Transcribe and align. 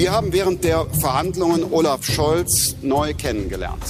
Wir 0.00 0.12
haben 0.12 0.32
während 0.32 0.64
der 0.64 0.86
Verhandlungen 0.98 1.62
Olaf 1.70 2.06
Scholz 2.06 2.74
neu 2.80 3.12
kennengelernt. 3.12 3.84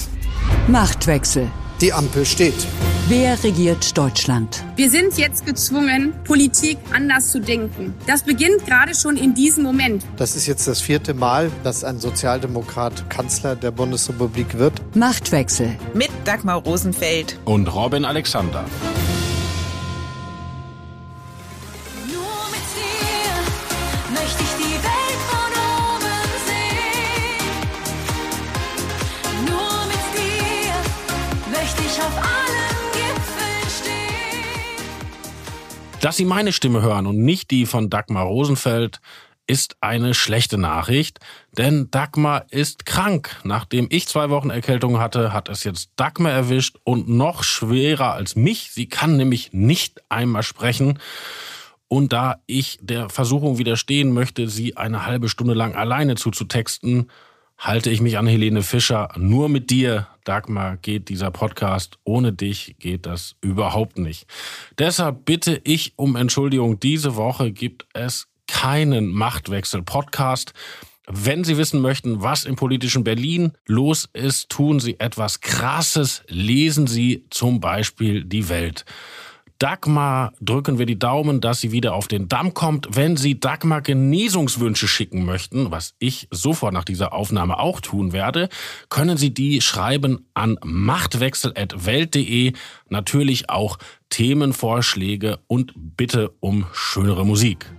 Machtwechsel. 0.67 1.49
Die 1.79 1.93
Ampel 1.93 2.25
steht. 2.25 2.67
Wer 3.07 3.41
regiert 3.41 3.97
Deutschland? 3.97 4.61
Wir 4.75 4.89
sind 4.89 5.17
jetzt 5.17 5.45
gezwungen, 5.45 6.13
Politik 6.25 6.77
anders 6.93 7.31
zu 7.31 7.39
denken. 7.39 7.93
Das 8.07 8.23
beginnt 8.23 8.65
gerade 8.65 8.93
schon 8.93 9.15
in 9.15 9.35
diesem 9.35 9.63
Moment. 9.63 10.03
Das 10.17 10.35
ist 10.35 10.47
jetzt 10.47 10.67
das 10.67 10.81
vierte 10.81 11.13
Mal, 11.13 11.49
dass 11.63 11.85
ein 11.85 11.97
Sozialdemokrat 11.97 13.09
Kanzler 13.09 13.55
der 13.55 13.71
Bundesrepublik 13.71 14.57
wird. 14.57 14.81
Machtwechsel. 14.93 15.77
Mit 15.93 16.11
Dagmar 16.25 16.57
Rosenfeld. 16.57 17.39
Und 17.45 17.73
Robin 17.73 18.03
Alexander. 18.03 18.65
Dass 36.01 36.17
Sie 36.17 36.25
meine 36.25 36.51
Stimme 36.51 36.81
hören 36.81 37.05
und 37.05 37.23
nicht 37.23 37.51
die 37.51 37.67
von 37.67 37.91
Dagmar 37.91 38.23
Rosenfeld, 38.25 38.99
ist 39.45 39.75
eine 39.81 40.13
schlechte 40.13 40.57
Nachricht, 40.57 41.19
denn 41.57 41.91
Dagmar 41.91 42.45
ist 42.49 42.85
krank. 42.85 43.35
Nachdem 43.43 43.87
ich 43.91 44.07
zwei 44.07 44.29
Wochen 44.29 44.49
Erkältung 44.49 44.99
hatte, 44.99 45.33
hat 45.33 45.49
es 45.49 45.63
jetzt 45.63 45.91
Dagmar 45.97 46.31
erwischt 46.31 46.77
und 46.85 47.09
noch 47.09 47.43
schwerer 47.43 48.13
als 48.13 48.35
mich. 48.35 48.71
Sie 48.71 48.87
kann 48.87 49.17
nämlich 49.17 49.51
nicht 49.51 50.01
einmal 50.09 50.43
sprechen. 50.43 50.99
Und 51.87 52.13
da 52.13 52.41
ich 52.47 52.79
der 52.81 53.09
Versuchung 53.09 53.57
widerstehen 53.57 54.13
möchte, 54.13 54.47
sie 54.47 54.77
eine 54.77 55.05
halbe 55.05 55.27
Stunde 55.27 55.53
lang 55.53 55.75
alleine 55.75 56.15
zuzutexten, 56.15 57.11
halte 57.57 57.89
ich 57.89 57.99
mich 57.99 58.17
an 58.17 58.27
Helene 58.27 58.63
Fischer. 58.63 59.09
Nur 59.17 59.49
mit 59.49 59.69
dir, 59.69 60.07
Dagmar, 60.23 60.77
geht 60.77 61.09
dieser 61.09 61.31
Podcast. 61.31 61.97
Ohne 62.03 62.33
dich 62.33 62.75
geht 62.79 63.05
das 63.05 63.35
überhaupt 63.41 63.97
nicht. 63.97 64.27
Deshalb 64.77 65.25
bitte 65.25 65.61
ich 65.63 65.93
um 65.95 66.15
Entschuldigung. 66.15 66.79
Diese 66.79 67.15
Woche 67.15 67.51
gibt 67.51 67.85
es 67.93 68.27
keinen 68.47 69.07
Machtwechsel-Podcast. 69.11 70.53
Wenn 71.07 71.43
Sie 71.43 71.57
wissen 71.57 71.81
möchten, 71.81 72.21
was 72.21 72.45
im 72.45 72.55
politischen 72.55 73.03
Berlin 73.03 73.53
los 73.65 74.07
ist, 74.13 74.49
tun 74.49 74.79
Sie 74.79 74.99
etwas 74.99 75.41
Krasses. 75.41 76.23
Lesen 76.27 76.87
Sie 76.87 77.25
zum 77.29 77.59
Beispiel 77.59 78.23
die 78.23 78.49
Welt. 78.49 78.85
Dagmar 79.61 80.33
drücken 80.41 80.79
wir 80.79 80.87
die 80.87 80.97
Daumen, 80.97 81.39
dass 81.39 81.61
sie 81.61 81.71
wieder 81.71 81.93
auf 81.93 82.07
den 82.07 82.27
Damm 82.27 82.55
kommt. 82.55 82.95
Wenn 82.95 83.15
Sie 83.15 83.39
Dagmar 83.39 83.81
Genesungswünsche 83.81 84.87
schicken 84.87 85.23
möchten, 85.23 85.69
was 85.69 85.93
ich 85.99 86.27
sofort 86.31 86.73
nach 86.73 86.83
dieser 86.83 87.13
Aufnahme 87.13 87.59
auch 87.59 87.79
tun 87.79 88.11
werde, 88.11 88.49
können 88.89 89.17
Sie 89.17 89.35
die 89.35 89.61
schreiben 89.61 90.25
an 90.33 90.57
machtwechsel.welt.de. 90.63 92.53
Natürlich 92.89 93.51
auch 93.51 93.77
Themenvorschläge 94.09 95.37
und 95.45 95.73
bitte 95.75 96.31
um 96.39 96.65
schönere 96.73 97.23
Musik. 97.23 97.71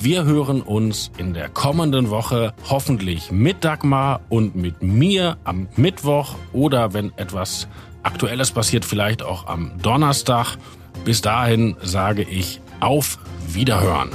Wir 0.00 0.24
hören 0.24 0.62
uns 0.62 1.10
in 1.18 1.34
der 1.34 1.50
kommenden 1.50 2.08
Woche 2.08 2.54
hoffentlich 2.70 3.30
mit 3.30 3.62
Dagmar 3.62 4.22
und 4.30 4.56
mit 4.56 4.82
mir 4.82 5.36
am 5.44 5.68
Mittwoch 5.76 6.36
oder 6.54 6.94
wenn 6.94 7.12
etwas 7.18 7.68
Aktuelles 8.02 8.52
passiert, 8.52 8.86
vielleicht 8.86 9.22
auch 9.22 9.48
am 9.48 9.72
Donnerstag. 9.82 10.56
Bis 11.04 11.20
dahin 11.20 11.76
sage 11.82 12.22
ich 12.22 12.60
auf 12.80 13.18
Wiederhören. 13.48 14.10